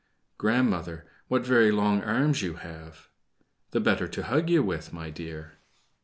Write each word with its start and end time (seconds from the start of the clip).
"Grandmother, 0.39 1.05
what 1.27 1.45
very 1.45 1.71
long 1.71 2.01
arms 2.01 2.41
you 2.41 2.55
have!" 2.55 3.07
"The 3.69 3.79
better 3.79 4.07
to 4.07 4.23
hug 4.23 4.49
you 4.49 4.63
with, 4.63 4.91
my 4.91 5.11
dear." 5.11 5.59